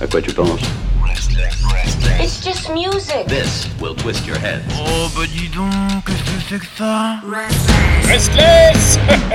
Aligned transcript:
À 0.00 0.06
quoi 0.06 0.20
tu 0.20 0.32
penses 0.32 0.60
It's 2.20 2.42
just 2.44 2.70
music. 2.70 3.26
This 3.26 3.68
will 3.80 3.94
twist 3.94 4.26
your 4.26 4.38
head. 4.38 4.62
Oh 4.78 5.08
bah 5.14 5.26
dis 5.26 5.48
donc, 5.48 5.70
qu'est-ce 6.06 6.22
que 6.22 6.40
c'est 6.48 6.58
que 6.58 6.66
ça 6.76 7.20
Restless 8.06 8.98
Restless. 9.08 9.34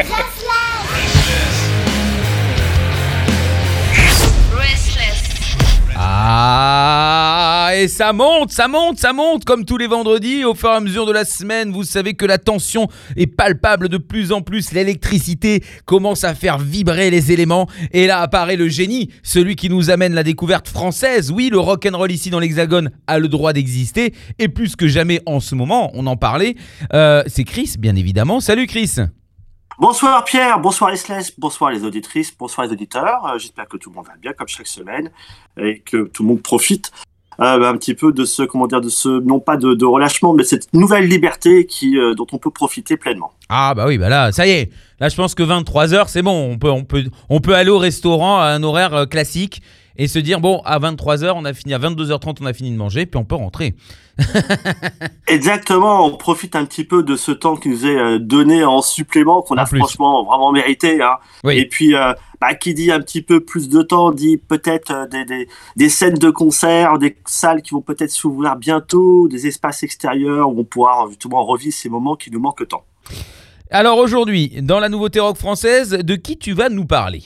Ah, 6.01 7.38
et 7.75 7.87
ça 7.87 8.13
monte, 8.13 8.51
ça 8.51 8.67
monte, 8.67 8.97
ça 8.97 9.13
monte 9.13 9.45
comme 9.45 9.65
tous 9.65 9.77
les 9.77 9.87
vendredis. 9.87 10.45
Au 10.45 10.53
fur 10.53 10.69
et 10.69 10.75
à 10.75 10.79
mesure 10.79 11.05
de 11.05 11.11
la 11.11 11.25
semaine, 11.25 11.71
vous 11.71 11.83
savez 11.83 12.13
que 12.13 12.25
la 12.25 12.37
tension 12.37 12.87
est 13.15 13.27
palpable 13.27 13.89
de 13.89 13.97
plus 13.97 14.31
en 14.31 14.41
plus. 14.41 14.71
L'électricité 14.71 15.63
commence 15.85 16.23
à 16.23 16.35
faire 16.35 16.57
vibrer 16.57 17.09
les 17.09 17.31
éléments. 17.31 17.67
Et 17.91 18.07
là 18.07 18.19
apparaît 18.19 18.55
le 18.55 18.69
génie, 18.69 19.09
celui 19.23 19.55
qui 19.55 19.69
nous 19.69 19.89
amène 19.89 20.13
la 20.13 20.23
découverte 20.23 20.67
française. 20.67 21.31
Oui, 21.31 21.49
le 21.51 21.59
rock'n'roll 21.59 22.11
ici 22.11 22.29
dans 22.29 22.39
l'Hexagone 22.39 22.91
a 23.07 23.19
le 23.19 23.27
droit 23.27 23.53
d'exister. 23.53 24.13
Et 24.39 24.47
plus 24.47 24.75
que 24.75 24.87
jamais 24.87 25.21
en 25.25 25.39
ce 25.39 25.55
moment, 25.55 25.91
on 25.93 26.07
en 26.07 26.15
parlait. 26.15 26.55
Euh, 26.93 27.23
C'est 27.27 27.43
Chris, 27.43 27.75
bien 27.77 27.95
évidemment. 27.95 28.39
Salut 28.39 28.67
Chris. 28.67 28.95
Bonsoir 29.79 30.25
Pierre, 30.25 30.59
bonsoir 30.59 30.91
Lesles, 30.91 31.31
bonsoir 31.37 31.71
les 31.71 31.85
auditrices, 31.85 32.35
bonsoir 32.37 32.67
les 32.67 32.73
auditeurs. 32.73 33.25
Euh, 33.25 33.37
J'espère 33.37 33.65
que 33.65 33.77
tout 33.77 33.89
le 33.89 33.95
monde 33.95 34.07
va 34.07 34.17
bien 34.17 34.33
comme 34.33 34.49
chaque 34.49 34.67
semaine 34.67 35.09
et 35.57 35.79
que 35.79 36.03
tout 36.03 36.23
le 36.23 36.27
monde 36.27 36.41
profite 36.41 36.91
un 37.39 37.77
petit 37.77 37.93
peu 37.93 38.11
de 38.11 38.25
ce 38.25 38.43
comment 38.43 38.67
dire 38.67 38.81
de 38.81 38.89
ce 38.89 39.07
non 39.21 39.39
pas 39.39 39.57
de, 39.57 39.85
relâchement 39.85 40.33
mais 40.33 40.43
cette 40.43 40.73
nouvelle 40.73 41.07
liberté 41.07 41.65
qui 41.65 41.97
euh, 41.97 42.13
dont 42.13 42.27
on 42.31 42.37
peut 42.37 42.51
profiter 42.51 42.97
pleinement. 42.97 43.31
Ah 43.49 43.73
bah 43.73 43.85
oui, 43.87 43.97
bah 43.97 44.09
là, 44.09 44.31
ça 44.31 44.45
y 44.45 44.51
est. 44.51 44.71
Là, 44.99 45.09
je 45.09 45.15
pense 45.15 45.33
que 45.33 45.43
23h, 45.43 46.07
c'est 46.07 46.21
bon. 46.21 46.51
On 46.51 46.57
peut, 46.57 46.69
on, 46.69 46.83
peut, 46.83 47.03
on 47.29 47.39
peut 47.39 47.55
aller 47.55 47.69
au 47.69 47.77
restaurant 47.77 48.39
à 48.39 48.45
un 48.45 48.61
horaire 48.63 48.93
euh, 48.93 49.05
classique 49.05 49.61
et 49.99 50.07
se 50.07 50.17
dire, 50.17 50.39
bon, 50.39 50.61
à 50.63 50.79
23h, 50.79 51.33
on 51.35 51.43
a 51.43 51.53
fini, 51.53 51.73
à 51.73 51.77
22h30, 51.77 52.37
on 52.41 52.45
a 52.45 52.53
fini 52.53 52.71
de 52.71 52.77
manger, 52.77 53.05
puis 53.05 53.19
on 53.19 53.25
peut 53.25 53.35
rentrer. 53.35 53.75
Exactement, 55.27 56.05
on 56.05 56.15
profite 56.15 56.55
un 56.55 56.63
petit 56.63 56.85
peu 56.85 57.03
de 57.03 57.17
ce 57.17 57.33
temps 57.33 57.57
qui 57.57 57.67
nous 57.67 57.85
est 57.85 57.97
euh, 57.97 58.17
donné 58.17 58.63
en 58.63 58.81
supplément 58.81 59.41
qu'on 59.41 59.57
a 59.57 59.65
plus. 59.65 59.77
franchement 59.77 60.23
vraiment 60.23 60.53
mérité. 60.53 61.01
Hein. 61.01 61.17
Oui. 61.43 61.57
Et 61.57 61.65
puis, 61.67 61.95
euh, 61.95 62.13
bah, 62.39 62.53
qui 62.55 62.73
dit 62.73 62.93
un 62.93 63.01
petit 63.01 63.21
peu 63.21 63.41
plus 63.41 63.67
de 63.67 63.81
temps 63.81 64.11
dit 64.11 64.37
peut-être 64.37 64.91
euh, 64.91 65.05
des, 65.05 65.25
des, 65.25 65.49
des 65.75 65.89
scènes 65.89 66.17
de 66.17 66.29
concert, 66.29 66.97
des 66.97 67.17
salles 67.25 67.61
qui 67.61 67.71
vont 67.71 67.81
peut-être 67.81 68.11
s'ouvrir 68.11 68.55
bientôt, 68.55 69.27
des 69.27 69.47
espaces 69.47 69.83
extérieurs 69.83 70.49
où 70.49 70.61
on 70.61 70.63
pourra 70.63 71.07
justement 71.09 71.45
revivre 71.45 71.75
ces 71.75 71.89
moments 71.89 72.15
qui 72.15 72.31
nous 72.31 72.39
manquent 72.39 72.67
tant. 72.69 72.85
Alors 73.69 73.97
aujourd'hui, 73.97 74.61
dans 74.61 74.79
la 74.79 74.87
nouveauté 74.87 75.19
rock 75.19 75.35
française, 75.35 75.89
de 75.91 76.15
qui 76.15 76.37
tu 76.37 76.53
vas 76.53 76.69
nous 76.69 76.85
parler? 76.85 77.23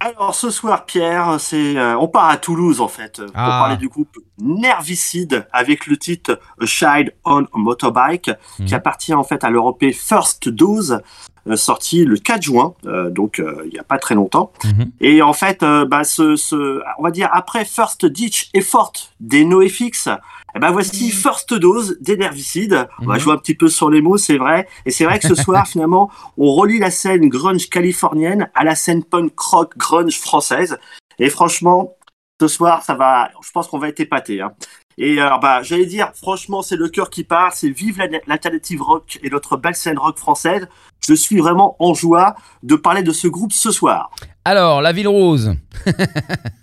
Alors 0.00 0.34
ce 0.34 0.50
soir, 0.50 0.84
Pierre, 0.84 1.36
c'est 1.38 1.78
euh, 1.78 1.96
on 1.98 2.08
part 2.08 2.28
à 2.28 2.36
Toulouse 2.36 2.80
en 2.80 2.88
fait 2.88 3.18
pour 3.24 3.30
Ah. 3.34 3.60
parler 3.62 3.76
du 3.76 3.88
groupe 3.88 4.18
Nervicide 4.38 5.46
avec 5.52 5.86
le 5.86 5.96
titre 5.96 6.40
A 6.60 6.66
Child 6.66 7.14
on 7.24 7.44
a 7.44 7.48
Motorbike 7.54 8.30
Mhm. 8.58 8.66
qui 8.66 8.74
appartient 8.74 9.14
en 9.14 9.24
fait 9.24 9.44
à 9.44 9.50
l'europé 9.50 9.92
First 9.92 10.48
Dose 10.50 11.00
euh, 11.46 11.56
sorti 11.56 12.04
le 12.06 12.16
4 12.16 12.42
juin, 12.42 12.74
euh, 12.86 13.10
donc 13.10 13.38
euh, 13.38 13.62
il 13.66 13.70
n'y 13.70 13.78
a 13.78 13.82
pas 13.84 13.98
très 13.98 14.14
longtemps. 14.14 14.50
Mhm. 14.64 14.90
Et 15.00 15.20
en 15.22 15.34
fait, 15.34 15.62
euh, 15.62 15.84
bah, 15.84 16.02
ce, 16.04 16.36
ce, 16.36 16.80
on 16.98 17.02
va 17.02 17.10
dire 17.10 17.28
après 17.32 17.64
First 17.66 18.06
Ditch 18.06 18.48
Effort 18.54 18.92
des 19.20 19.44
NoFX, 19.44 20.08
eh 20.54 20.58
ben 20.60 20.70
voici 20.70 21.10
First 21.10 21.52
Dose 21.54 21.96
des 22.00 22.16
Nervicides. 22.16 22.86
On 23.00 23.06
va 23.06 23.14
Mhm. 23.14 23.20
jouer 23.20 23.32
un 23.34 23.38
petit 23.38 23.54
peu 23.54 23.68
sur 23.68 23.90
les 23.90 24.00
mots, 24.00 24.16
c'est 24.16 24.36
vrai. 24.38 24.68
Et 24.86 24.90
c'est 24.90 25.04
vrai 25.04 25.18
que 25.18 25.26
ce 25.28 25.34
soir, 25.34 25.66
finalement, 25.68 26.10
on 26.36 26.52
relie 26.54 26.78
la 26.78 26.90
scène 26.90 27.28
grunge 27.28 27.68
californienne 27.68 28.50
à 28.54 28.64
la 28.64 28.74
scène 28.74 29.02
punk 29.04 29.38
rock 29.38 29.76
grunge 29.76 30.18
française. 30.18 30.78
Et 31.18 31.28
franchement, 31.30 31.94
ce 32.40 32.48
soir, 32.48 32.82
ça 32.82 32.94
va. 32.94 33.30
Je 33.44 33.50
pense 33.52 33.68
qu'on 33.68 33.78
va 33.78 33.88
être 33.88 34.00
épaté. 34.00 34.40
Hein. 34.40 34.52
Et 34.96 35.20
alors, 35.20 35.40
bah, 35.40 35.62
j'allais 35.62 35.86
dire, 35.86 36.12
franchement, 36.14 36.62
c'est 36.62 36.76
le 36.76 36.88
cœur 36.88 37.10
qui 37.10 37.24
parle. 37.24 37.50
C'est 37.54 37.68
vive 37.70 37.98
la- 37.98 38.06
l'alternative 38.28 38.80
rock 38.80 39.18
et 39.24 39.30
notre 39.30 39.56
belle 39.56 39.74
scène 39.74 39.98
rock 39.98 40.18
française. 40.18 40.68
Je 41.06 41.14
suis 41.14 41.38
vraiment 41.38 41.76
en 41.78 41.92
joie 41.94 42.34
de 42.62 42.76
parler 42.76 43.02
de 43.02 43.12
ce 43.12 43.28
groupe 43.28 43.52
ce 43.52 43.70
soir. 43.70 44.10
Alors, 44.46 44.82
la 44.82 44.92
Ville 44.92 45.08
Rose. 45.08 45.54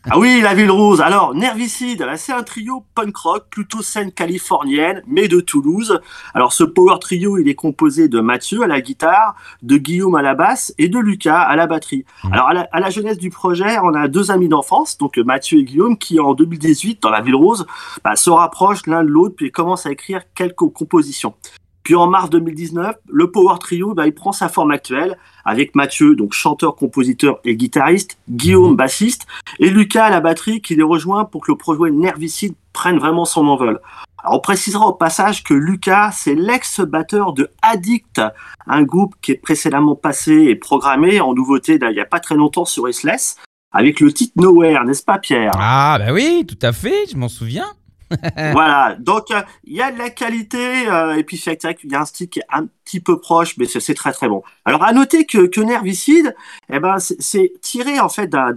Ah 0.10 0.18
oui, 0.18 0.42
la 0.42 0.56
Ville 0.56 0.72
Rose. 0.72 1.00
Alors, 1.00 1.36
Nervicide, 1.36 2.04
c'est 2.16 2.34
un 2.34 2.42
trio 2.42 2.84
punk 2.96 3.16
rock, 3.16 3.46
plutôt 3.52 3.84
scène 3.84 4.12
californienne, 4.12 5.04
mais 5.08 5.28
de 5.28 5.40
Toulouse. 5.40 6.02
Alors, 6.34 6.54
ce 6.54 6.64
power 6.64 6.96
trio, 7.00 7.38
il 7.38 7.48
est 7.48 7.56
composé 7.56 8.08
de 8.08 8.20
Mathieu 8.20 8.64
à 8.64 8.68
la 8.68 8.82
guitare, 8.82 9.36
de 9.62 9.78
Guillaume 9.78 10.16
à 10.16 10.24
la 10.24 10.34
basse 10.34 10.74
et 10.80 10.90
de 10.90 10.98
Lucas 10.98 11.40
à 11.40 11.56
la 11.56 11.68
batterie. 11.68 12.04
Mhm. 12.24 12.34
Alors, 12.34 12.48
à 12.48 12.54
la, 12.54 12.68
à 12.72 12.80
la 12.80 12.90
jeunesse 12.90 13.20
du 13.20 13.30
projet, 13.30 13.78
on 13.84 13.94
a 13.94 14.08
deux 14.08 14.32
amis 14.32 14.50
d'enfance, 14.50 14.98
donc 14.98 15.20
euh, 15.20 15.24
Mathieu 15.24 15.60
et 15.60 15.64
Guillaume, 15.64 15.98
qui 15.98 16.20
en 16.20 16.34
2018, 16.34 17.02
dans 17.02 17.12
la 17.12 17.22
Ville 17.22 17.36
Rose, 17.36 17.68
bah, 18.04 18.16
se 18.16 18.32
rapprochent 18.32 18.88
l'un 18.88 19.04
de 19.04 19.10
l'autre, 19.10 19.36
puis 19.38 19.52
commencent 19.52 19.86
à 19.86 19.92
écrire 19.92 20.24
quelques 20.34 20.56
compositions. 20.74 21.36
Puis 21.84 21.96
en 21.96 22.08
mars 22.08 22.30
2019, 22.30 22.96
le 23.10 23.32
Power 23.32 23.58
Trio, 23.60 23.94
bah, 23.94 24.06
il 24.06 24.14
prend 24.14 24.32
sa 24.32 24.50
forme 24.50 24.72
actuelle 24.72 25.18
avec 25.46 25.76
Mathieu, 25.76 26.16
donc 26.16 26.34
chanteur, 26.34 26.76
compositeur 26.76 27.40
et 27.44 27.56
guitariste, 27.56 28.18
Guillaume, 28.30 28.76
bassiste, 28.76 29.26
et 29.60 29.70
Lucas 29.70 30.06
à 30.06 30.10
la 30.10 30.20
batterie 30.20 30.62
qui 30.62 30.76
les 30.76 30.84
rejoint 30.84 31.26
pour 31.26 31.42
que 31.42 31.52
le 31.52 31.58
projet 31.58 31.92
Nervicide 31.92 32.54
prenne 32.74 33.00
vraiment 33.00 33.26
son 33.26 33.48
envol. 33.48 33.80
Alors, 34.24 34.36
on 34.36 34.40
précisera 34.40 34.86
au 34.86 34.94
passage 34.94 35.44
que 35.44 35.54
Lucas, 35.54 36.12
c'est 36.12 36.36
l'ex-batteur 36.36 37.34
de 37.34 37.50
Addict, 37.64 38.22
un 38.68 38.84
groupe 38.84 39.16
qui 39.22 39.32
est 39.32 39.42
précédemment 39.42 39.96
passé 39.96 40.34
et 40.34 40.56
programmé 40.56 41.20
en 41.20 41.34
nouveauté 41.34 41.80
il 41.82 41.90
n'y 41.90 42.00
a 42.00 42.06
pas 42.06 42.20
très 42.20 42.36
longtemps 42.36 42.66
sur 42.66 42.84
Restless, 42.84 43.38
avec 43.72 44.00
le 44.00 44.14
titre 44.14 44.34
Nowhere, 44.36 44.84
n'est-ce 44.86 45.04
pas 45.04 45.18
Pierre? 45.18 45.52
Ah 45.56 45.98
bah 45.98 46.14
oui, 46.14 46.46
tout 46.48 46.60
à 46.62 46.72
fait, 46.72 47.06
je 47.12 47.18
m'en 47.18 47.30
souviens. 47.30 47.68
Voilà, 48.54 48.96
donc 49.00 49.32
euh, 49.32 49.42
il 49.66 49.76
y 49.76 49.82
a 49.82 49.92
de 49.92 49.98
la 49.98 50.10
qualité 50.10 50.88
euh, 50.88 51.16
et 51.16 51.24
puis 51.24 51.38
c'est 51.38 51.62
vrai 51.62 51.76
qu'il 51.76 51.92
y 51.92 51.96
a 51.96 52.02
un 52.02 52.06
style 52.06 52.30
qui 52.30 52.40
est 52.40 52.46
un 52.52 52.66
petit 52.86 53.00
peu 53.00 53.20
proche, 53.20 53.56
mais 53.58 53.66
c'est 53.66 53.94
très 53.94 54.12
très 54.12 54.28
bon. 54.28 54.44
Alors 54.66 54.84
à 54.84 54.92
noter 54.92 55.26
que, 55.26 55.46
que 55.48 55.62
Nervicide, 55.62 56.36
eh 56.72 56.80
ben 56.80 56.98
c'est- 57.00 57.54
tiré 57.62 58.00
en 58.00 58.10
fait 58.10 58.28
d'un- 58.28 58.52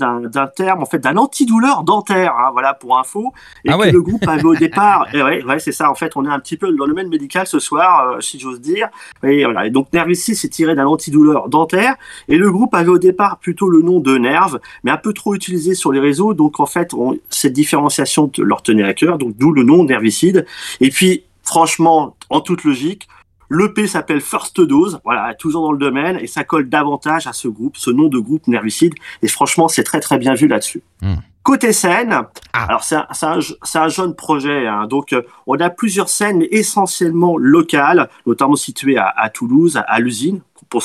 terme, 0.56 0.82
en 0.82 0.86
fait 0.86 0.98
d'un 0.98 1.16
antidouleur 1.16 1.84
dentaire, 1.84 2.34
hein, 2.36 2.50
voilà 2.52 2.74
pour 2.74 2.98
info, 2.98 3.32
et 3.64 3.70
Ah 3.70 3.74
que 3.74 3.78
ouais. 3.80 3.92
le 3.92 4.02
groupe 4.02 4.26
avait 4.26 4.44
au 4.44 4.54
départ. 4.66 5.06
et 5.14 5.22
ouais, 5.22 5.44
ouais 5.44 5.58
c'est 5.60 5.72
ça. 5.72 5.90
En 5.90 5.94
fait, 5.94 6.12
on 6.16 6.24
est 6.24 6.28
un 6.30 6.40
petit 6.40 6.56
peu 6.56 6.66
dans 6.72 6.84
le 6.84 6.90
domaine 6.90 7.08
médical 7.08 7.46
ce 7.46 7.58
soir, 7.60 8.08
euh, 8.16 8.20
si 8.20 8.40
j'ose 8.40 8.60
dire. 8.60 8.88
Et 9.22 9.44
voilà. 9.44 9.66
Et 9.66 9.70
donc 9.70 9.92
Nervicide, 9.92 10.34
c'est 10.36 10.48
tiré 10.48 10.74
d'un 10.74 10.86
antidouleur 10.86 11.48
dentaire, 11.48 11.94
et 12.28 12.36
le 12.36 12.50
groupe 12.50 12.74
avait 12.74 12.88
au 12.90 12.98
départ 12.98 13.38
plutôt 13.38 13.68
le 13.68 13.82
nom 13.82 14.00
de 14.00 14.16
Nerve, 14.18 14.58
mais 14.82 14.90
un 14.90 14.96
peu 14.96 15.12
trop 15.12 15.34
utilisé 15.34 15.74
sur 15.74 15.92
les 15.92 16.00
réseaux. 16.00 16.34
Donc 16.34 16.58
en 16.60 16.66
fait, 16.66 16.92
on- 16.94 17.16
cette 17.30 17.52
différenciation 17.52 18.30
leur 18.38 18.62
tenait 18.62 18.82
à 18.82 18.94
cœur, 18.94 19.18
donc 19.18 19.36
d'où 19.44 19.52
le 19.52 19.62
nom 19.62 19.84
Nervicide. 19.84 20.46
Et 20.80 20.88
puis, 20.88 21.24
franchement, 21.42 22.16
en 22.30 22.40
toute 22.40 22.64
logique, 22.64 23.08
l'EP 23.50 23.86
s'appelle 23.86 24.22
First 24.22 24.58
Dose, 24.58 25.00
voilà, 25.04 25.34
toujours 25.34 25.64
dans 25.64 25.72
le 25.72 25.78
domaine, 25.78 26.18
et 26.18 26.26
ça 26.26 26.44
colle 26.44 26.70
davantage 26.70 27.26
à 27.26 27.34
ce 27.34 27.46
groupe, 27.46 27.76
ce 27.76 27.90
nom 27.90 28.08
de 28.08 28.18
groupe 28.18 28.48
Nervicide. 28.48 28.94
Et 29.20 29.28
franchement, 29.28 29.68
c'est 29.68 29.84
très 29.84 30.00
très 30.00 30.16
bien 30.16 30.32
vu 30.32 30.48
là-dessus. 30.48 30.82
Hmm. 31.02 31.16
Côté 31.42 31.74
scène, 31.74 32.22
Ah. 32.54 32.64
alors 32.64 32.84
c'est 32.84 33.76
un, 33.76 33.88
jeune 33.90 34.14
projet, 34.14 34.66
hein, 34.66 34.86
donc 34.86 35.12
euh, 35.12 35.20
on 35.46 35.60
a 35.60 35.68
plusieurs 35.68 36.08
scènes, 36.08 36.38
mais 36.38 36.48
essentiellement 36.50 37.36
locales, 37.36 38.08
notamment 38.24 38.56
situées 38.56 38.96
à, 38.96 39.12
à 39.14 39.28
Toulouse, 39.28 39.76
à, 39.76 39.80
à 39.80 40.00
l'usine, 40.00 40.40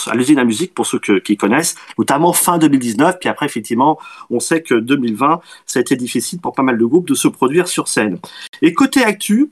à 0.07 0.15
l'usine 0.15 0.39
à 0.39 0.43
musique, 0.43 0.73
pour 0.73 0.85
ceux 0.85 0.99
qui 0.99 1.37
connaissent, 1.37 1.75
notamment 1.97 2.33
fin 2.33 2.57
2019, 2.57 3.19
puis 3.19 3.29
après 3.29 3.45
effectivement, 3.45 3.99
on 4.29 4.39
sait 4.39 4.61
que 4.61 4.75
2020, 4.75 5.41
ça 5.65 5.79
a 5.79 5.81
été 5.81 5.95
difficile 5.95 6.39
pour 6.39 6.53
pas 6.53 6.63
mal 6.63 6.77
de 6.77 6.85
groupes 6.85 7.07
de 7.07 7.15
se 7.15 7.27
produire 7.27 7.67
sur 7.67 7.87
scène. 7.87 8.19
Et 8.61 8.73
côté 8.73 9.03
actu, 9.03 9.51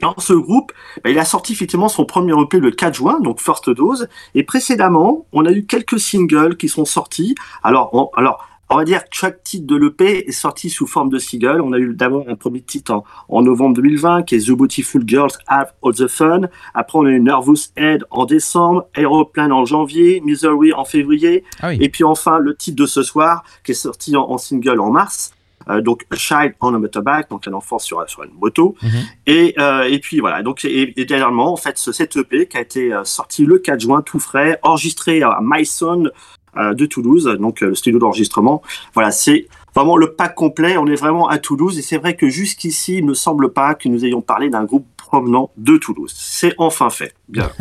dans 0.00 0.14
ce 0.18 0.32
groupe, 0.32 0.72
bah, 1.04 1.10
il 1.10 1.18
a 1.18 1.24
sorti 1.24 1.52
effectivement 1.52 1.88
son 1.88 2.04
premier 2.04 2.32
EP 2.40 2.58
le 2.58 2.70
4 2.70 2.94
juin, 2.94 3.20
donc 3.20 3.40
First 3.40 3.70
Dose, 3.70 4.08
et 4.34 4.42
précédemment, 4.42 5.26
on 5.32 5.44
a 5.44 5.52
eu 5.52 5.64
quelques 5.64 6.00
singles 6.00 6.56
qui 6.56 6.68
sont 6.68 6.84
sortis. 6.84 7.34
Alors, 7.62 7.90
on, 7.92 8.10
alors, 8.16 8.46
on 8.70 8.76
va 8.76 8.84
dire 8.84 9.02
que 9.02 9.10
chaque 9.10 9.42
titre 9.42 9.66
de 9.66 9.76
l'EP 9.76 10.28
est 10.28 10.32
sorti 10.32 10.70
sous 10.70 10.86
forme 10.86 11.10
de 11.10 11.18
single. 11.18 11.60
On 11.60 11.72
a 11.72 11.78
eu 11.78 11.92
d'abord 11.92 12.24
un 12.28 12.36
premier 12.36 12.62
titre 12.62 12.92
en, 12.92 13.04
en 13.28 13.42
novembre 13.42 13.74
2020 13.74 14.22
qui 14.22 14.36
est 14.36 14.46
The 14.46 14.52
Beautiful 14.52 15.02
Girls 15.06 15.32
Have 15.48 15.72
All 15.82 15.94
the 15.94 16.06
Fun. 16.06 16.42
Après, 16.72 16.98
on 16.98 17.04
a 17.04 17.10
eu 17.10 17.20
Nervous 17.20 17.72
Head 17.76 18.04
en 18.10 18.26
décembre, 18.26 18.86
Aeroplane 18.94 19.52
en 19.52 19.64
janvier, 19.64 20.20
Misery 20.24 20.72
en 20.72 20.84
février. 20.84 21.44
Ah 21.60 21.70
oui. 21.70 21.78
Et 21.80 21.88
puis 21.88 22.04
enfin, 22.04 22.38
le 22.38 22.54
titre 22.54 22.76
de 22.76 22.86
ce 22.86 23.02
soir 23.02 23.42
qui 23.64 23.72
est 23.72 23.74
sorti 23.74 24.16
en, 24.16 24.30
en 24.30 24.38
single 24.38 24.80
en 24.80 24.90
mars. 24.90 25.32
Euh, 25.68 25.80
donc, 25.80 26.06
A 26.10 26.16
Child 26.16 26.54
on 26.60 26.74
a 26.74 26.78
Motorbike, 26.78 27.28
donc 27.30 27.46
un 27.46 27.52
enfant 27.52 27.78
sur, 27.78 28.08
sur 28.08 28.22
une 28.22 28.32
moto. 28.40 28.76
Mhm. 28.82 28.90
Et, 29.26 29.54
euh, 29.58 29.82
et 29.82 29.98
puis 29.98 30.20
voilà, 30.20 30.42
donc 30.42 30.64
et, 30.64 30.98
et 31.00 31.04
dernièrement, 31.04 31.52
en 31.52 31.56
fait, 31.56 31.78
ce, 31.78 31.92
cet 31.92 32.16
EP 32.16 32.46
qui 32.46 32.56
a 32.56 32.60
été 32.60 32.92
euh, 32.92 33.04
sorti 33.04 33.44
le 33.44 33.58
4 33.58 33.80
juin, 33.80 34.02
tout 34.02 34.20
frais, 34.20 34.58
enregistré 34.62 35.22
à 35.22 35.38
MySound 35.42 36.06
euh, 36.06 36.10
de 36.56 36.86
Toulouse, 36.86 37.36
donc 37.40 37.62
euh, 37.62 37.68
le 37.68 37.74
studio 37.74 37.98
d'enregistrement. 37.98 38.62
Voilà, 38.94 39.10
c'est 39.10 39.46
vraiment 39.74 39.96
le 39.96 40.12
pack 40.12 40.34
complet. 40.34 40.76
On 40.76 40.86
est 40.86 40.96
vraiment 40.96 41.28
à 41.28 41.38
Toulouse 41.38 41.78
et 41.78 41.82
c'est 41.82 41.98
vrai 41.98 42.16
que 42.16 42.28
jusqu'ici, 42.28 42.98
il 42.98 43.06
ne 43.06 43.14
semble 43.14 43.52
pas 43.52 43.74
que 43.74 43.88
nous 43.88 44.04
ayons 44.04 44.20
parlé 44.20 44.50
d'un 44.50 44.64
groupe 44.64 44.86
provenant 44.96 45.50
de 45.56 45.76
Toulouse. 45.76 46.12
C'est 46.14 46.54
enfin 46.58 46.90
fait. 46.90 47.14
Bien. 47.28 47.50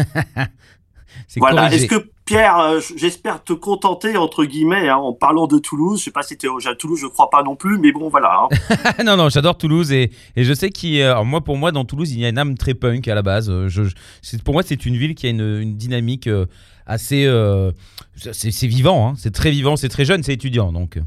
Voilà. 1.37 1.71
Est-ce 1.71 1.85
que 1.85 2.09
Pierre, 2.29 2.59
euh, 2.59 2.79
j'espère 2.95 3.43
te 3.43 3.53
contenter 3.53 4.15
entre 4.15 4.45
guillemets 4.45 4.87
hein, 4.87 4.97
en 4.97 5.13
parlant 5.13 5.47
de 5.47 5.57
Toulouse. 5.57 5.97
Je 5.97 6.03
sais 6.05 6.11
pas 6.11 6.21
si 6.21 6.37
tu 6.37 6.45
es 6.45 6.67
à 6.67 6.75
Toulouse, 6.75 6.99
je 7.01 7.07
crois 7.07 7.31
pas 7.31 7.41
non 7.41 7.55
plus, 7.55 7.79
mais 7.79 7.91
bon 7.91 8.07
voilà. 8.07 8.41
Hein. 8.43 9.03
non 9.03 9.17
non, 9.17 9.29
j'adore 9.29 9.57
Toulouse 9.57 9.91
et, 9.91 10.11
je 10.37 10.53
sais 10.53 10.69
qu'il, 10.69 11.03
moi 11.25 11.41
pour 11.41 11.57
moi 11.57 11.71
dans 11.71 11.85
Toulouse 11.85 12.11
il 12.11 12.19
y 12.19 12.25
a 12.25 12.29
une 12.29 12.37
âme 12.37 12.55
très 12.55 12.75
punk 12.75 13.07
à 13.07 13.15
la 13.15 13.23
base. 13.23 13.51
Je, 13.65 13.81
pour 14.45 14.53
moi 14.53 14.61
c'est 14.63 14.85
une 14.85 14.95
ville 14.95 15.15
qui 15.15 15.25
a 15.25 15.31
une, 15.31 15.59
une 15.59 15.75
dynamique 15.75 16.29
assez, 16.85 17.27
c'est 18.31 18.67
vivant, 18.67 19.07
hein. 19.07 19.13
c'est 19.17 19.33
très 19.33 19.49
vivant, 19.49 19.75
c'est 19.75 19.89
très 19.89 20.05
jeune, 20.05 20.21
c'est 20.21 20.33
étudiant 20.33 20.71
donc. 20.71 20.99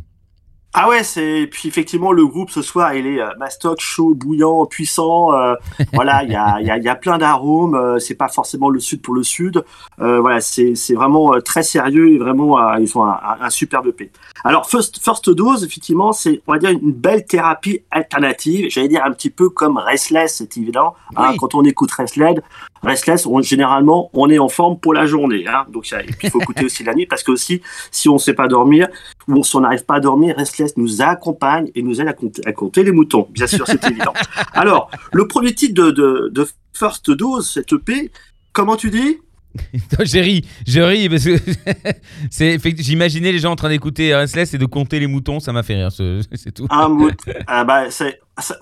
Ah 0.74 0.88
ouais, 0.88 1.02
c'est 1.04 1.46
puis 1.50 1.69
effectivement 1.69 2.12
le 2.12 2.26
groupe 2.26 2.50
ce 2.50 2.62
soir 2.62 2.94
il 2.94 3.06
est 3.06 3.20
euh, 3.20 3.28
mastoc, 3.38 3.78
chaud, 3.80 4.14
bouillant, 4.14 4.64
puissant. 4.64 5.34
Euh, 5.34 5.54
voilà, 5.92 6.22
il 6.24 6.32
y 6.32 6.34
a, 6.34 6.62
y, 6.62 6.70
a, 6.70 6.78
y 6.78 6.88
a 6.88 6.94
plein 6.94 7.19
d'arômes. 7.19 7.74
Euh, 7.74 7.98
c'est 7.98 8.14
pas 8.14 8.28
forcément 8.28 8.70
le 8.70 8.80
sud 8.80 9.02
pour 9.02 9.12
le 9.12 9.22
sud. 9.22 9.62
Euh, 10.00 10.20
voilà, 10.20 10.40
c'est 10.40 10.74
c'est 10.74 10.94
vraiment 10.94 11.38
très 11.44 11.62
sérieux 11.62 12.12
et 12.12 12.19
vraiment 12.19 12.74
ils 12.76 12.96
ont 12.96 13.04
un, 13.04 13.19
un, 13.40 13.50
superbe 13.50 13.90
P. 13.90 14.10
Alors 14.44 14.66
first 14.66 14.98
first 15.04 15.28
dose 15.28 15.62
effectivement 15.62 16.12
c'est 16.12 16.40
on 16.46 16.52
va 16.52 16.58
dire 16.58 16.70
une 16.70 16.92
belle 16.92 17.26
thérapie 17.26 17.82
alternative. 17.90 18.70
J'allais 18.70 18.88
dire 18.88 19.04
un 19.04 19.12
petit 19.12 19.30
peu 19.30 19.50
comme 19.50 19.76
Restless, 19.76 20.36
c'est 20.36 20.56
évident. 20.56 20.94
Hein, 21.16 21.34
quand 21.38 21.54
on 21.54 21.64
écoute 21.64 21.92
Restless, 21.92 22.36
Restless, 22.82 23.26
on, 23.26 23.40
généralement 23.43 24.11
on 24.12 24.29
est 24.31 24.38
en 24.38 24.49
forme 24.49 24.79
pour 24.79 24.94
la 24.94 25.06
journée. 25.06 25.46
Hein, 25.46 25.67
donc 25.70 25.90
il 26.23 26.31
faut 26.31 26.40
écouter 26.40 26.64
aussi 26.64 26.84
la 26.84 26.94
nuit 26.94 27.06
parce 27.06 27.23
que 27.23 27.31
aussi 27.31 27.62
si 27.90 28.08
on 28.08 28.19
sait 28.19 28.34
pas 28.34 28.49
dormir 28.49 28.88
ou 29.29 29.44
si 29.44 29.56
on 29.56 29.61
n'arrive 29.61 29.84
pas 29.84 29.96
à 29.96 30.00
dormir, 30.00 30.37
Restless 30.37 30.76
nous 30.76 31.02
accompagne 31.02 31.70
et 31.75 31.82
nous 31.82 32.00
aide 32.00 32.08
à 32.44 32.52
compter, 32.52 32.82
les 32.82 32.93
moutons. 32.93 33.29
Bien 33.31 33.46
sûr, 33.46 33.67
c'est 33.67 33.84
évident. 33.84 34.12
Alors, 34.52 34.90
le 35.12 35.26
premier 35.26 35.55
titre 35.55 35.75
de, 35.75 35.90
de, 36.31 36.49
First 36.75 37.11
Dose, 37.11 37.50
cette 37.50 37.73
EP, 37.73 38.11
comment 38.52 38.76
tu 38.76 38.90
dis? 38.90 39.19
j'ai 40.04 40.20
ri, 40.20 40.44
je 40.66 40.81
ris 40.81 41.08
parce 41.08 41.25
que 41.25 42.72
j'imaginais 42.82 43.32
les 43.32 43.38
gens 43.38 43.52
en 43.52 43.56
train 43.56 43.69
d'écouter 43.69 44.14
Restless 44.14 44.54
et 44.54 44.58
de 44.58 44.66
compter 44.66 44.99
les 45.00 45.06
moutons, 45.06 45.40
ça 45.40 45.52
m'a 45.52 45.62
fait 45.62 45.75
rire, 45.75 45.90
c'est 46.34 46.52
tout. 46.52 46.66
Un 46.70 46.88
mouton, 46.88 47.32
ah 47.46 47.64
bah, 47.64 47.84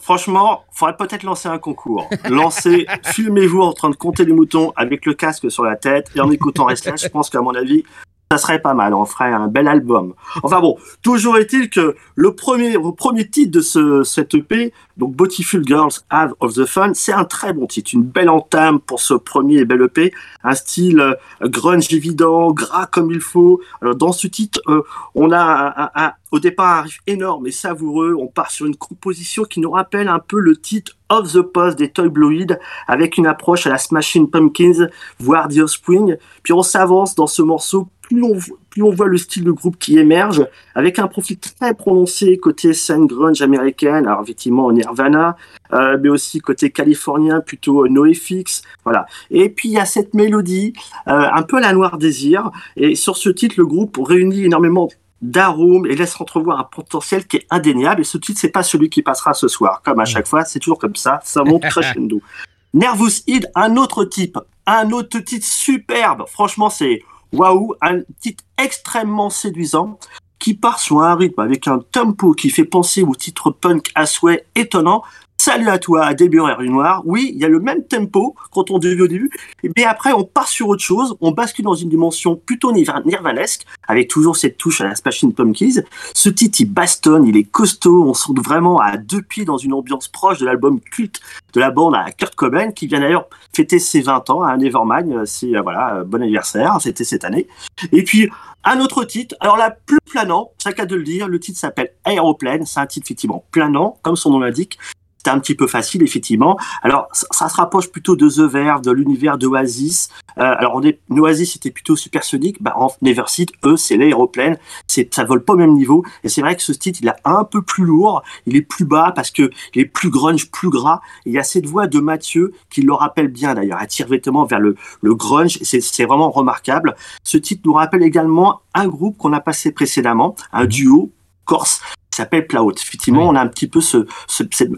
franchement, 0.00 0.64
faudrait 0.72 0.96
peut-être 0.96 1.22
lancer 1.22 1.48
un 1.48 1.58
concours. 1.58 2.08
Lancer, 2.28 2.86
filmez-vous 3.04 3.62
en 3.62 3.72
train 3.72 3.90
de 3.90 3.96
compter 3.96 4.24
les 4.24 4.32
moutons 4.32 4.72
avec 4.76 5.06
le 5.06 5.14
casque 5.14 5.50
sur 5.50 5.64
la 5.64 5.76
tête 5.76 6.10
et 6.14 6.20
en 6.20 6.30
écoutant 6.30 6.64
Restless. 6.64 7.02
Je 7.02 7.08
pense 7.08 7.30
qu'à 7.30 7.40
mon 7.40 7.54
avis, 7.54 7.84
ça 8.32 8.38
serait 8.38 8.62
pas 8.62 8.74
mal, 8.74 8.94
on 8.94 9.04
ferait 9.06 9.32
un 9.32 9.48
bel 9.48 9.66
album. 9.66 10.14
Enfin 10.44 10.60
bon, 10.60 10.78
toujours 11.02 11.36
est-il 11.36 11.68
que 11.68 11.96
le 12.14 12.32
premier, 12.32 12.74
le 12.74 12.92
premier 12.92 13.28
titre 13.28 13.50
de 13.50 13.60
ce, 13.60 14.04
cette 14.04 14.34
EP, 14.34 14.72
donc 14.96 15.16
Beautiful 15.16 15.66
Girls 15.66 15.94
Have 16.10 16.34
of 16.38 16.54
the 16.54 16.64
Fun, 16.64 16.92
c'est 16.94 17.12
un 17.12 17.24
très 17.24 17.52
bon 17.52 17.66
titre, 17.66 17.90
une 17.92 18.04
belle 18.04 18.28
entame 18.28 18.78
pour 18.78 19.00
ce 19.00 19.14
premier 19.14 19.56
et 19.56 19.64
bel 19.64 19.82
EP, 19.82 20.12
un 20.44 20.54
style 20.54 21.00
euh, 21.00 21.14
grunge 21.42 21.92
évident, 21.92 22.52
gras 22.52 22.86
comme 22.86 23.10
il 23.10 23.20
faut. 23.20 23.60
Alors 23.82 23.96
dans 23.96 24.12
ce 24.12 24.28
titre, 24.28 24.60
euh, 24.68 24.82
on 25.16 25.32
a 25.32 25.90
un, 25.96 26.12
au 26.30 26.38
départ 26.38 26.78
un 26.78 26.82
riff 26.82 27.00
énorme 27.08 27.48
et 27.48 27.50
savoureux, 27.50 28.14
on 28.16 28.28
part 28.28 28.52
sur 28.52 28.66
une 28.66 28.76
composition 28.76 29.42
qui 29.42 29.58
nous 29.58 29.72
rappelle 29.72 30.06
un 30.06 30.20
peu 30.20 30.38
le 30.38 30.56
titre 30.56 30.92
Of 31.08 31.32
the 31.32 31.42
Post 31.42 31.78
des 31.78 31.90
Toy 31.90 32.08
Bloid, 32.08 32.60
avec 32.86 33.18
une 33.18 33.26
approche 33.26 33.66
à 33.66 33.70
la 33.70 33.78
Smashing 33.78 34.30
Pumpkins, 34.30 34.86
voire 35.18 35.48
The 35.48 35.58
Offspring, 35.58 36.16
puis 36.44 36.52
on 36.52 36.62
s'avance 36.62 37.16
dans 37.16 37.26
ce 37.26 37.42
morceau 37.42 37.88
plus 38.10 38.82
on, 38.82 38.90
voit 38.90 39.06
le 39.06 39.16
style 39.16 39.44
de 39.44 39.52
groupe 39.52 39.78
qui 39.78 39.98
émerge, 39.98 40.46
avec 40.74 40.98
un 40.98 41.06
profil 41.06 41.38
très 41.38 41.74
prononcé 41.74 42.38
côté 42.38 42.72
scène 42.72 43.06
grunge 43.06 43.40
américaine, 43.42 44.06
alors 44.06 44.22
effectivement 44.22 44.70
Nirvana, 44.72 45.36
euh, 45.72 45.96
mais 46.00 46.08
aussi 46.08 46.40
côté 46.40 46.70
californien, 46.70 47.40
plutôt 47.40 47.86
NoFX, 47.86 48.62
voilà. 48.84 49.06
Et 49.30 49.48
puis 49.48 49.68
il 49.68 49.72
y 49.72 49.78
a 49.78 49.84
cette 49.84 50.14
mélodie, 50.14 50.72
euh, 51.08 51.28
un 51.32 51.42
peu 51.42 51.60
la 51.60 51.72
Noire 51.72 51.98
Désir, 51.98 52.50
et 52.76 52.94
sur 52.94 53.16
ce 53.16 53.30
titre, 53.30 53.54
le 53.58 53.66
groupe 53.66 53.96
réunit 54.00 54.44
énormément 54.44 54.88
d'arômes 55.22 55.86
et 55.86 55.94
laisse 55.94 56.18
entrevoir 56.20 56.58
un 56.60 56.64
potentiel 56.64 57.26
qui 57.26 57.36
est 57.36 57.46
indéniable. 57.50 58.00
Et 58.00 58.04
ce 58.04 58.18
titre, 58.18 58.40
c'est 58.40 58.48
pas 58.48 58.62
celui 58.62 58.88
qui 58.88 59.02
passera 59.02 59.34
ce 59.34 59.48
soir, 59.48 59.82
comme 59.84 60.00
à 60.00 60.04
chaque 60.04 60.26
fois, 60.26 60.44
c'est 60.44 60.58
toujours 60.58 60.78
comme 60.78 60.96
ça, 60.96 61.20
ça 61.24 61.44
monte 61.44 61.62
crescendo. 61.62 62.20
Nervous 62.74 63.22
Heed, 63.26 63.50
un 63.54 63.76
autre 63.76 64.04
type, 64.04 64.38
un 64.66 64.90
autre 64.92 65.18
titre 65.18 65.46
superbe. 65.46 66.24
Franchement, 66.28 66.70
c'est 66.70 67.02
Waouh, 67.32 67.74
un 67.80 68.00
titre 68.20 68.44
extrêmement 68.58 69.30
séduisant 69.30 69.98
qui 70.38 70.54
part 70.54 70.80
sur 70.80 71.02
un 71.02 71.14
rythme 71.14 71.40
avec 71.40 71.68
un 71.68 71.78
tempo 71.92 72.32
qui 72.32 72.50
fait 72.50 72.64
penser 72.64 73.02
au 73.02 73.14
titre 73.14 73.50
punk 73.50 73.90
à 73.94 74.06
souhait 74.06 74.46
étonnant, 74.54 75.02
Salut 75.42 75.70
à 75.70 75.78
toi, 75.78 76.04
à 76.04 76.12
et 76.12 76.68
Noir. 76.68 77.00
Oui, 77.06 77.30
il 77.34 77.40
y 77.40 77.46
a 77.46 77.48
le 77.48 77.60
même 77.60 77.82
tempo 77.82 78.36
quand 78.52 78.70
on 78.70 78.78
dit 78.78 79.00
au 79.00 79.08
début, 79.08 79.30
mais 79.74 79.84
après 79.84 80.12
on 80.12 80.22
part 80.22 80.48
sur 80.48 80.68
autre 80.68 80.82
chose, 80.82 81.16
on 81.22 81.30
bascule 81.30 81.64
dans 81.64 81.74
une 81.74 81.88
dimension 81.88 82.36
plutôt 82.36 82.72
nirvanesque, 82.72 83.64
avec 83.88 84.08
toujours 84.08 84.36
cette 84.36 84.58
touche 84.58 84.82
à 84.82 84.88
la 84.88 84.94
Smashing 84.94 85.32
Pumpkins. 85.32 85.80
Ce 86.14 86.28
titre, 86.28 86.60
il 86.60 86.66
bastonne, 86.66 87.24
il 87.24 87.38
est 87.38 87.44
costaud, 87.44 88.04
on 88.06 88.12
sent 88.12 88.32
vraiment 88.36 88.80
à 88.80 88.98
deux 88.98 89.22
pieds 89.22 89.46
dans 89.46 89.56
une 89.56 89.72
ambiance 89.72 90.08
proche 90.08 90.40
de 90.40 90.44
l'album 90.44 90.78
culte 90.78 91.22
de 91.54 91.60
la 91.60 91.70
bande 91.70 91.94
à 91.94 92.12
Kurt 92.12 92.34
Cobain, 92.34 92.72
qui 92.72 92.86
vient 92.86 93.00
d'ailleurs 93.00 93.26
fêter 93.54 93.78
ses 93.78 94.02
20 94.02 94.28
ans 94.28 94.42
à 94.42 94.54
Nevermind. 94.58 95.24
C'est 95.24 95.56
euh, 95.56 95.62
voilà, 95.62 95.94
euh, 95.94 96.04
bon 96.04 96.22
anniversaire, 96.22 96.76
c'était 96.82 97.04
cette 97.04 97.24
année. 97.24 97.48
Et 97.92 98.04
puis 98.04 98.28
un 98.62 98.78
autre 98.80 99.04
titre, 99.04 99.34
alors 99.40 99.56
là, 99.56 99.70
plus 99.70 99.98
planant, 100.04 100.50
qu'à 100.76 100.84
de 100.84 100.94
le 100.94 101.02
dire, 101.02 101.28
le 101.28 101.40
titre 101.40 101.58
s'appelle 101.58 101.94
Aeroplane, 102.04 102.66
c'est 102.66 102.78
un 102.78 102.86
titre 102.86 103.06
effectivement 103.06 103.42
planant, 103.52 103.98
comme 104.02 104.16
son 104.16 104.30
nom 104.30 104.40
l'indique, 104.40 104.78
c'est 105.22 105.30
un 105.30 105.38
petit 105.38 105.54
peu 105.54 105.66
facile, 105.66 106.02
effectivement. 106.02 106.58
Alors, 106.82 107.08
ça, 107.12 107.48
se 107.48 107.56
rapproche 107.56 107.90
plutôt 107.90 108.16
de 108.16 108.28
The 108.28 108.50
Verve, 108.50 108.80
de 108.80 108.90
l'univers 108.90 109.36
d'Oasis. 109.36 110.08
Euh, 110.38 110.54
alors, 110.58 110.80
Oasis 111.10 111.56
était 111.56 111.70
plutôt 111.70 111.94
supersonique. 111.94 112.62
Bah, 112.62 112.72
en 112.76 112.90
Neverseed, 113.02 113.50
eux, 113.66 113.76
c'est 113.76 113.96
l'aéroplane. 113.96 114.56
C'est, 114.86 115.12
ça 115.12 115.24
vole 115.24 115.44
pas 115.44 115.52
au 115.52 115.56
même 115.56 115.74
niveau. 115.74 116.04
Et 116.24 116.30
c'est 116.30 116.40
vrai 116.40 116.56
que 116.56 116.62
ce 116.62 116.72
titre, 116.72 117.00
il 117.02 117.08
est 117.08 117.20
un 117.24 117.44
peu 117.44 117.60
plus 117.60 117.84
lourd. 117.84 118.22
Il 118.46 118.56
est 118.56 118.62
plus 118.62 118.86
bas 118.86 119.12
parce 119.14 119.30
que 119.30 119.50
il 119.74 119.82
est 119.82 119.86
plus 119.86 120.08
grunge, 120.08 120.50
plus 120.50 120.70
gras. 120.70 121.00
il 121.26 121.32
y 121.32 121.38
a 121.38 121.42
cette 121.42 121.66
voix 121.66 121.86
de 121.86 122.00
Mathieu 122.00 122.52
qui 122.70 122.80
le 122.80 122.94
rappelle 122.94 123.28
bien, 123.28 123.54
d'ailleurs. 123.54 123.78
Elle 123.80 123.88
tire 123.88 124.08
vêtement 124.08 124.46
vers 124.46 124.60
le, 124.60 124.74
grunge. 125.02 125.58
C'est 125.62 126.04
vraiment 126.04 126.30
remarquable. 126.30 126.96
Ce 127.24 127.36
titre 127.36 127.62
nous 127.66 127.74
rappelle 127.74 128.02
également 128.02 128.62
un 128.72 128.88
groupe 128.88 129.18
qu'on 129.18 129.34
a 129.34 129.40
passé 129.40 129.72
précédemment, 129.72 130.34
un 130.52 130.64
duo 130.64 131.10
corse 131.44 131.82
s'appelle 132.16 132.46
Plaut. 132.46 132.72
Effectivement, 132.72 133.28
on 133.28 133.34
a 133.34 133.40
un 133.40 133.48
petit 133.48 133.68
peu 133.68 133.80
ce, 133.80 134.06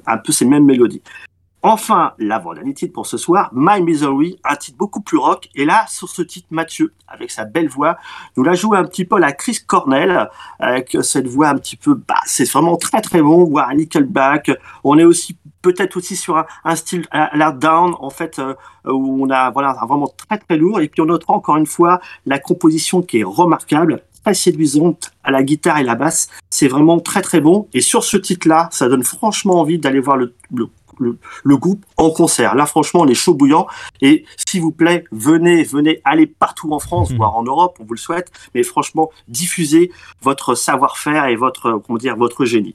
un 0.07 0.19
peu 0.19 0.33
ces 0.33 0.45
mêmes 0.45 0.65
mélodies. 0.65 1.03
Enfin, 1.65 2.15
l'avant-dernier 2.19 2.75
titre 2.75 2.93
pour 2.93 3.07
ce 3.07 3.17
soir, 3.17 3.49
My 3.53 3.81
Misery, 3.81 4.37
un 4.43 4.57
titre 4.57 4.77
beaucoup 4.77 5.01
plus 5.01 5.17
rock. 5.17 5.49
Et 5.55 5.65
là, 5.65 5.85
sur 5.89 6.09
ce 6.09 6.21
titre, 6.21 6.49
Mathieu, 6.51 6.93
avec 7.07 7.31
sa 7.31 7.45
belle 7.45 7.69
voix, 7.69 7.99
nous 8.37 8.43
la 8.43 8.55
joue 8.55 8.75
un 8.75 8.83
petit 8.83 9.05
peu 9.05 9.17
la 9.21 9.31
Chris 9.31 9.59
Cornell, 9.65 10.29
avec 10.59 10.97
cette 11.03 11.29
voix 11.29 11.51
un 11.51 11.55
petit 11.55 11.77
peu, 11.77 11.95
bah, 11.95 12.17
c'est 12.27 12.51
vraiment 12.51 12.77
très 12.77 13.01
très 13.01 13.23
bon, 13.23 13.45
voire 13.45 13.69
un 13.69 13.77
Nickelback. 13.77 14.51
On 14.83 14.99
est 14.99 15.05
aussi 15.05 15.37
peut-être 15.63 15.97
aussi 15.97 16.17
sur 16.17 16.45
un, 16.65 16.75
style 16.75 17.07
à 17.13 17.37
la 17.37 17.53
down, 17.53 17.95
en 18.01 18.11
fait, 18.11 18.41
euh, 18.41 18.55
où 18.85 19.25
on 19.25 19.31
a 19.31 19.53
voilà 19.53 19.73
vraiment 19.87 20.09
très 20.09 20.39
très 20.39 20.57
lourd. 20.57 20.81
Et 20.81 20.89
puis 20.89 21.01
on 21.01 21.07
notera 21.07 21.35
encore 21.35 21.59
une 21.59 21.67
fois 21.67 22.01
la 22.27 22.41
composition 22.41 23.03
qui 23.03 23.21
est 23.21 23.25
remarquable 23.25 24.03
très 24.25 24.35
séduisante 24.35 25.13
à 25.23 25.31
la 25.31 25.43
guitare 25.43 25.79
et 25.79 25.85
la 25.85 25.95
basse. 25.95 26.29
C'est 26.51 26.69
vraiment 26.69 27.01
très 27.01 27.23
très 27.23 27.41
bon. 27.41 27.69
Et 27.73 27.81
sur 27.81 28.05
ce 28.05 28.17
titre-là, 28.17 28.69
ça 28.73 28.89
donne 28.89 29.03
franchement 29.03 29.61
envie 29.61 29.79
d'aller 29.79 30.01
voir 30.01 30.17
le, 30.17 30.35
le, 30.99 31.57
groupe 31.57 31.85
en 31.97 32.11
concert. 32.11 32.55
Là, 32.55 32.67
franchement, 32.67 33.01
on 33.01 33.09
est 33.09 33.15
chaud 33.15 33.35
bouillant. 33.35 33.67
Et 34.01 34.25
s'il 34.37 34.61
vous 34.61 34.73
plaît, 34.73 35.05
venez, 35.11 35.63
venez, 35.65 36.01
allez 36.05 36.27
partout 36.27 36.73
en 36.73 36.79
France, 36.79 37.11
mhm. 37.11 37.17
voire 37.17 37.37
en 37.37 37.43
Europe, 37.43 37.77
on 37.81 37.85
vous 37.85 37.95
le 37.95 37.99
souhaite. 37.99 38.31
Mais 38.55 38.63
franchement, 38.63 39.11
diffusez 39.29 39.91
votre 40.23 40.55
savoir-faire 40.55 41.27
et 41.27 41.37
votre, 41.37 41.83
comment 41.87 41.99
dire, 41.99 42.17
votre 42.17 42.45
génie. 42.45 42.75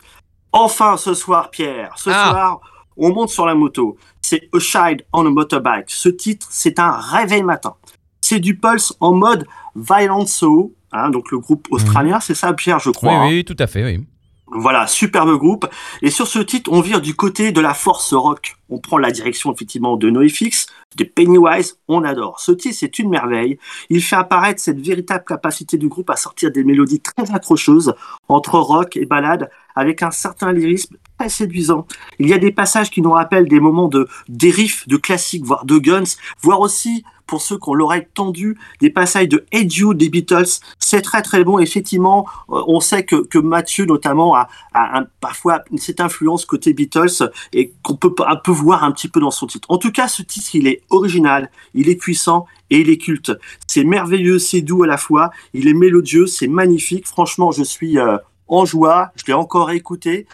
Enfin, 0.52 0.98
ce 0.98 1.14
soir, 1.14 1.50
Pierre, 1.52 1.94
ce 1.98 2.10
ah. 2.10 2.30
soir, 2.30 2.62
on 2.98 3.14
monte 3.14 3.30
sur 3.30 3.46
la 3.46 3.56
moto. 3.56 3.98
C'est 4.22 4.50
A 4.54 4.60
Child 4.60 5.06
on 5.14 5.26
a 5.26 5.30
Motorbike. 5.30 5.90
Ce 5.90 6.10
titre, 6.10 6.48
c'est 6.50 6.80
un 6.80 6.92
réveil 6.92 7.44
matin. 7.44 7.76
C'est 8.22 8.40
du 8.40 8.58
pulse 8.58 8.94
en 9.00 9.14
mode 9.14 9.46
Violent 9.76 10.26
Soul 10.26 10.72
Hein, 10.92 11.10
donc 11.10 11.32
le 11.32 11.40
groupe 11.40 11.68
australien, 11.72 12.16
mhm. 12.16 12.22
c'est 12.22 12.36
ça, 12.36 12.54
Pierre, 12.54 12.80
je 12.80 12.90
crois. 12.90 13.12
Oui, 13.12 13.16
hein. 13.16 13.28
oui, 13.30 13.46
tout 13.46 13.56
à 13.60 13.68
fait, 13.68 13.84
oui. 13.84 14.06
Voilà, 14.50 14.88
superbe 14.88 15.38
groupe. 15.38 15.68
Et 16.02 16.10
sur 16.10 16.26
ce 16.26 16.40
titre, 16.40 16.72
on 16.72 16.80
vire 16.80 17.02
du 17.02 17.16
côté 17.16 17.52
de 17.52 17.60
la 17.60 17.74
force 17.74 18.14
rock. 18.14 18.56
On 18.70 18.80
prend 18.80 18.98
la 18.98 19.12
direction 19.12 19.54
effectivement 19.54 19.98
de 19.98 20.10
NoFX, 20.10 20.68
de 20.96 21.04
Pennywise, 21.04 21.80
on 21.90 22.04
adore. 22.04 22.40
Ce 22.40 22.54
titre, 22.54 22.78
c'est 22.80 22.98
une 22.98 23.10
merveille. 23.10 23.60
Il 23.90 24.02
fait 24.02 24.16
apparaître 24.16 24.62
cette 24.62 24.80
véritable 24.80 25.26
capacité 25.26 25.78
du 25.78 25.90
groupe 25.90 26.10
à 26.10 26.16
sortir 26.16 26.50
des 26.52 26.64
mélodies 26.64 27.02
très 27.02 27.30
accrocheuses 27.36 27.94
entre 28.30 28.58
rock 28.58 28.96
et 28.96 29.06
ballade 29.06 29.50
avec 29.76 30.02
un 30.02 30.12
certain 30.12 30.54
lyrisme 30.54 30.96
très 31.20 31.30
séduisant. 31.30 31.86
Il 32.18 32.30
y 32.30 32.34
a 32.34 32.38
des 32.38 32.52
passages 32.52 32.90
qui 32.90 33.02
nous 33.02 33.12
rappellent 33.12 33.50
des 33.50 33.60
moments 33.60 33.90
de 33.90 34.08
riffs 34.42 34.88
de 34.88 34.96
classiques, 34.96 35.44
voire 35.44 35.66
de 35.66 35.78
Guns, 35.78 36.16
voire 36.42 36.62
aussi 36.62 37.04
pour 37.28 37.42
ceux 37.42 37.58
qui 37.58 37.70
ont 37.70 37.74
l'oreille 37.74 38.08
tendue, 38.14 38.58
des 38.82 38.90
passages 38.90 39.28
de 39.28 39.46
Hey 39.52 39.70
Jude 39.70 39.98
des 39.98 40.10
Beatles. 40.10 40.60
C'est 40.80 41.02
très 41.02 41.22
très 41.22 41.44
bon. 41.44 41.60
Effectivement, 41.60 42.26
euh, 42.50 42.64
on 42.68 42.80
sait 42.80 43.04
que, 43.04 43.18
que 43.18 43.38
Mathieu 43.38 43.86
notamment 43.86 44.36
a, 44.36 44.48
a 44.74 45.00
un, 45.00 45.08
parfois 45.20 45.64
cette 45.78 46.00
influence 46.00 46.46
côté 46.46 46.74
Beatles 46.74 47.32
et 47.54 47.74
qu'on 47.84 47.96
peut 47.96 48.14
un 48.26 48.36
peu 48.36 48.52
voir 48.52 48.84
un 48.84 48.92
petit 48.92 49.08
peu 49.10 49.20
dans 49.20 49.32
son 49.32 49.48
titre. 49.48 49.68
En 49.70 49.78
tout 49.78 49.92
cas, 49.92 50.08
ce 50.08 50.22
titre, 50.22 50.56
il 50.56 50.68
est 50.68 50.82
original, 50.90 51.52
il 51.74 51.90
est 51.90 51.96
puissant 51.96 52.46
et 52.70 52.80
il 52.80 52.90
est 52.90 52.98
culte. 52.98 53.32
C'est 53.68 53.84
merveilleux, 53.84 54.40
c'est 54.40 54.62
doux 54.62 54.84
à 54.84 54.88
la 54.88 54.98
fois, 54.98 55.32
il 55.54 55.68
est 55.68 55.74
mélodieux, 55.74 56.28
c'est 56.28 56.48
magnifique. 56.48 57.08
Franchement, 57.08 57.52
je 57.52 57.64
suis 57.64 58.00
euh, 58.00 58.18
en 58.48 58.66
joie. 58.66 59.12
Je 59.16 59.24
l'ai 59.28 59.34
encore 59.34 59.72
écouté 59.72 60.28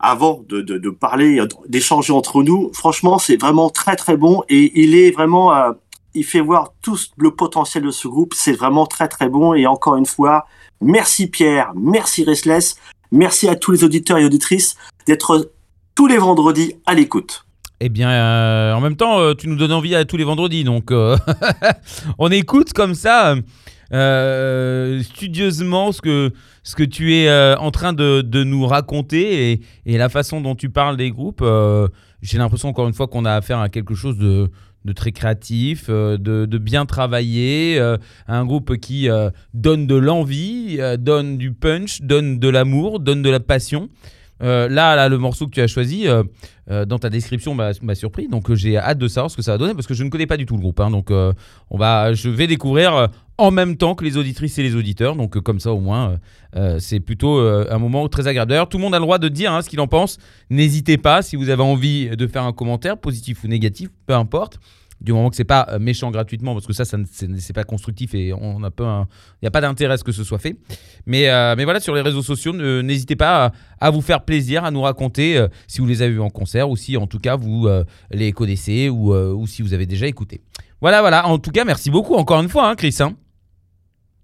avant 0.00 0.44
de, 0.48 0.60
de, 0.60 0.90
parler, 0.90 1.42
d'échanger 1.66 2.12
entre 2.12 2.42
nous. 2.42 2.70
Franchement, 2.72 3.18
c'est 3.18 3.36
vraiment 3.36 3.68
très 3.68 3.96
très 3.96 4.16
bon 4.16 4.44
et 4.48 4.80
il 4.80 4.94
est 4.94 5.10
vraiment, 5.10 5.54
euh, 5.54 5.72
il 6.14 6.24
fait 6.24 6.40
voir 6.40 6.72
tout 6.82 6.98
le 7.16 7.30
potentiel 7.30 7.84
de 7.84 7.90
ce 7.90 8.08
groupe. 8.08 8.34
C'est 8.34 8.52
vraiment 8.52 8.86
très 8.86 9.08
très 9.08 9.28
bon 9.28 9.54
et 9.54 9.66
encore 9.66 9.96
une 9.96 10.06
fois, 10.06 10.46
merci 10.80 11.28
Pierre, 11.28 11.72
merci 11.74 12.24
Restless, 12.24 12.76
merci 13.10 13.48
à 13.48 13.56
tous 13.56 13.72
les 13.72 13.84
auditeurs 13.84 14.18
et 14.18 14.24
auditrices 14.24 14.76
d'être 15.06 15.52
tous 15.94 16.06
les 16.06 16.18
vendredis 16.18 16.74
à 16.86 16.94
l'écoute. 16.94 17.44
Eh 17.80 17.88
bien, 17.88 18.10
euh, 18.10 18.72
en 18.72 18.80
même 18.80 18.96
temps, 18.96 19.20
euh, 19.20 19.34
tu 19.34 19.46
nous 19.46 19.54
donnes 19.54 19.72
envie 19.72 19.94
à 19.94 20.04
tous 20.04 20.16
les 20.16 20.24
vendredis, 20.24 20.64
donc 20.64 20.90
euh, 20.90 21.16
on 22.18 22.30
écoute 22.30 22.72
comme 22.72 22.94
ça 22.94 23.36
studieusement 23.90 25.92
ce 25.92 26.02
que, 26.02 26.30
ce 26.62 26.76
que 26.76 26.82
tu 26.82 27.14
es 27.14 27.54
en 27.54 27.70
train 27.70 27.94
de, 27.94 28.20
de 28.20 28.44
nous 28.44 28.66
raconter 28.66 29.62
et, 29.86 29.96
la 29.96 30.10
façon 30.10 30.42
dont 30.42 30.54
tu 30.54 30.68
parles 30.68 30.98
des 30.98 31.10
groupes. 31.10 31.42
J'ai 32.20 32.36
l'impression 32.36 32.68
encore 32.68 32.86
une 32.86 32.92
fois 32.92 33.06
qu'on 33.06 33.24
a 33.24 33.32
affaire 33.32 33.60
à 33.60 33.70
quelque 33.70 33.94
chose 33.94 34.18
de, 34.18 34.50
de 34.88 34.92
très 34.92 35.12
créatif, 35.12 35.86
euh, 35.88 36.16
de, 36.16 36.46
de 36.46 36.58
bien 36.58 36.86
travaillé, 36.86 37.78
euh, 37.78 37.96
un 38.26 38.44
groupe 38.44 38.78
qui 38.78 39.08
euh, 39.08 39.30
donne 39.54 39.86
de 39.86 39.94
l'envie, 39.94 40.80
donne 40.98 41.36
du 41.36 41.52
punch, 41.52 42.00
donne 42.02 42.38
de 42.38 42.48
l'amour, 42.48 42.98
donne 42.98 43.22
de 43.22 43.30
la 43.30 43.40
passion. 43.40 43.88
Euh, 44.42 44.68
là, 44.68 44.96
là, 44.96 45.08
le 45.08 45.18
morceau 45.18 45.46
que 45.46 45.50
tu 45.50 45.60
as 45.60 45.66
choisi 45.66 46.06
euh, 46.06 46.22
euh, 46.70 46.84
dans 46.84 46.98
ta 46.98 47.10
description 47.10 47.54
m'a 47.54 47.94
surpris, 47.94 48.28
donc 48.28 48.52
j'ai 48.54 48.76
hâte 48.76 48.98
de 48.98 49.08
savoir 49.08 49.30
ce 49.30 49.36
que 49.36 49.42
ça 49.42 49.52
va 49.52 49.58
donner 49.58 49.74
parce 49.74 49.86
que 49.86 49.94
je 49.94 50.04
ne 50.04 50.10
connais 50.10 50.26
pas 50.26 50.36
du 50.36 50.46
tout 50.46 50.54
le 50.54 50.60
groupe. 50.60 50.80
hein. 50.80 50.90
donc, 50.90 51.10
on 51.10 51.78
va, 51.78 52.12
je 52.14 52.28
vais 52.28 52.46
découvrir 52.46 53.08
en 53.36 53.50
même 53.50 53.76
temps 53.76 53.94
que 53.94 54.04
les 54.04 54.16
auditrices 54.16 54.58
et 54.58 54.62
les 54.62 54.74
auditeurs. 54.74 55.16
Donc, 55.16 55.38
comme 55.40 55.60
ça, 55.60 55.72
au 55.72 55.80
moins, 55.80 56.18
c'est 56.78 57.00
plutôt 57.00 57.38
un 57.38 57.78
moment 57.78 58.08
très 58.08 58.26
agréable. 58.26 58.50
D'ailleurs, 58.50 58.68
tout 58.68 58.78
le 58.78 58.82
monde 58.82 58.94
a 58.94 58.98
le 58.98 59.04
droit 59.04 59.18
de 59.18 59.28
dire 59.28 59.52
hein, 59.52 59.62
ce 59.62 59.68
qu'il 59.68 59.80
en 59.80 59.88
pense. 59.88 60.18
N'hésitez 60.50 60.98
pas 60.98 61.22
si 61.22 61.36
vous 61.36 61.48
avez 61.50 61.62
envie 61.62 62.08
de 62.08 62.26
faire 62.26 62.44
un 62.44 62.52
commentaire, 62.52 62.98
positif 62.98 63.44
ou 63.44 63.48
négatif, 63.48 63.88
peu 64.06 64.14
importe. 64.14 64.58
Du 65.00 65.12
moment 65.12 65.30
que 65.30 65.36
c'est 65.36 65.44
pas 65.44 65.66
euh, 65.70 65.78
méchant 65.78 66.10
gratuitement, 66.10 66.54
parce 66.54 66.66
que 66.66 66.72
ça, 66.72 66.84
ça 66.84 66.98
c'est 67.38 67.52
pas 67.52 67.64
constructif 67.64 68.14
et 68.14 68.32
on 68.32 68.62
a 68.64 68.70
peu 68.70 68.84
il 68.84 69.42
n'y 69.42 69.48
a 69.48 69.50
pas 69.50 69.60
d'intérêt 69.60 69.94
à 69.94 69.96
ce 69.96 70.04
que 70.04 70.12
ce 70.12 70.24
soit 70.24 70.38
fait. 70.38 70.56
Mais, 71.06 71.28
euh, 71.28 71.54
mais 71.56 71.64
voilà, 71.64 71.78
sur 71.78 71.94
les 71.94 72.00
réseaux 72.00 72.22
sociaux, 72.22 72.52
n'hésitez 72.52 73.14
pas 73.14 73.52
à, 73.80 73.90
vous 73.90 74.00
faire 74.00 74.24
plaisir, 74.24 74.64
à 74.64 74.70
nous 74.70 74.82
raconter 74.82 75.36
euh, 75.36 75.48
si 75.68 75.80
vous 75.80 75.86
les 75.86 76.02
avez 76.02 76.12
vus 76.12 76.20
en 76.20 76.30
concert 76.30 76.68
ou 76.68 76.76
si 76.76 76.96
en 76.96 77.06
tout 77.06 77.20
cas 77.20 77.36
vous 77.36 77.68
les 78.10 78.32
connaissez 78.32 78.88
ou, 78.88 79.14
ou 79.14 79.46
si 79.46 79.62
vous 79.62 79.72
avez 79.72 79.86
déjà 79.86 80.06
écouté. 80.06 80.40
Voilà, 80.80 81.00
voilà. 81.00 81.26
En 81.26 81.38
tout 81.38 81.50
cas, 81.50 81.64
merci 81.64 81.90
beaucoup 81.90 82.14
encore 82.14 82.40
une 82.40 82.48
fois, 82.48 82.68
hein, 82.68 82.74
Chris. 82.74 82.96
hein. 83.00 83.14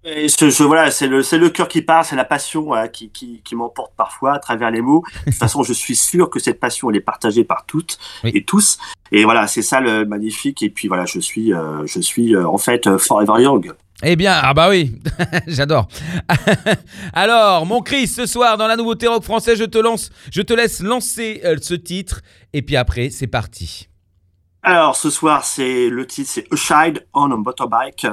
Et 0.07 0.29
ce, 0.29 0.51
je, 0.51 0.63
voilà, 0.63 0.91
c'est 0.91 1.07
le, 1.07 1.23
c'est 1.23 1.39
le 1.39 1.49
cœur 1.49 1.67
qui 1.67 1.81
parle, 1.81 2.05
c'est 2.05 2.15
la 2.15 2.25
passion 2.25 2.61
voilà, 2.61 2.87
qui, 2.87 3.09
qui, 3.09 3.41
qui 3.43 3.55
m'emporte 3.55 3.91
parfois 3.97 4.33
à 4.35 4.39
travers 4.39 4.69
les 4.69 4.81
mots. 4.81 5.03
De 5.25 5.31
toute 5.31 5.39
façon, 5.39 5.63
je 5.63 5.73
suis 5.73 5.95
sûr 5.95 6.29
que 6.29 6.37
cette 6.39 6.59
passion, 6.59 6.91
elle 6.91 6.97
est 6.97 7.01
partagée 7.01 7.43
par 7.43 7.65
toutes 7.65 7.97
Oui. 8.23 8.31
et 8.35 8.43
tous. 8.43 8.77
Et 9.11 9.23
voilà, 9.23 9.47
c'est 9.47 9.63
ça 9.63 9.79
le 9.79 10.05
magnifique. 10.05 10.61
Et 10.61 10.69
puis 10.69 10.87
voilà, 10.87 11.05
je 11.05 11.19
suis, 11.19 11.53
euh, 11.53 11.85
je 11.87 11.99
suis 11.99 12.35
euh, 12.35 12.47
en 12.47 12.59
fait 12.59 12.85
euh, 12.85 12.99
forever 12.99 13.41
young. 13.41 13.73
Eh 14.03 14.15
bien, 14.15 14.39
ah 14.43 14.53
bah 14.53 14.69
oui, 14.69 14.93
j'adore. 15.47 15.87
Alors, 17.13 17.65
mon 17.65 17.81
Chris, 17.81 18.07
ce 18.07 18.25
soir 18.25 18.57
dans 18.57 18.67
la 18.67 18.75
nouveauté 18.75 19.07
rock 19.07 19.23
français, 19.23 19.55
je 19.55 19.63
te 19.63 19.77
lance, 19.77 20.11
je 20.31 20.41
te 20.41 20.53
laisse 20.53 20.81
lancer 20.81 21.41
euh, 21.45 21.55
ce 21.61 21.73
titre 21.73 22.21
et 22.53 22.61
puis 22.61 22.75
après, 22.75 23.09
c'est 23.09 23.27
parti. 23.27 23.87
Alors, 24.63 24.95
ce 24.95 25.09
soir, 25.09 25.45
c'est 25.45 25.89
le 25.89 26.05
titre, 26.07 26.29
c'est 26.31 26.45
A 26.51 26.55
Child 26.55 27.05
on 27.13 27.31
a 27.31 27.37
Motorbike 27.37 28.07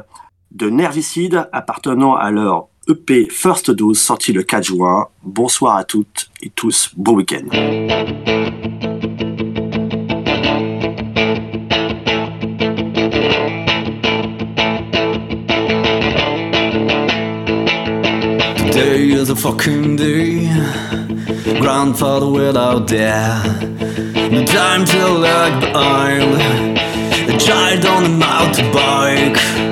de 0.54 0.68
Nervicide, 0.68 1.48
appartenant 1.52 2.14
à 2.14 2.30
leur 2.30 2.68
EP 2.88 3.28
First 3.30 3.70
Dose, 3.70 3.98
sorti 3.98 4.32
le 4.32 4.42
4 4.42 4.64
juin. 4.64 5.08
Bonsoir 5.22 5.76
à 5.76 5.84
toutes 5.84 6.30
et 6.42 6.50
tous, 6.50 6.90
bon 6.96 7.14
week-end. 7.14 7.48
Today 18.56 19.12
is 19.12 19.30
a 19.30 19.36
fucking 19.36 19.96
day. 19.96 20.48
Grandfather 21.60 22.26
without 22.26 22.86
dad. 22.88 23.42
The 24.14 24.44
time 24.44 24.84
to 24.84 25.08
lag 25.18 25.60
behind. 25.60 26.38
A 27.28 27.38
child 27.38 27.84
on 27.86 28.04
a 28.04 28.08
motorbike. 28.08 29.38
Today 29.38 29.71